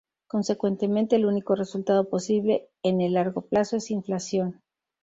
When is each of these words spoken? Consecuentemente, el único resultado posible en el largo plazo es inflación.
Consecuentemente, 0.27 1.15
el 1.15 1.27
único 1.27 1.53
resultado 1.53 2.09
posible 2.09 2.67
en 2.81 3.01
el 3.01 3.13
largo 3.13 3.41
plazo 3.43 3.77
es 3.77 3.91
inflación. 3.91 4.59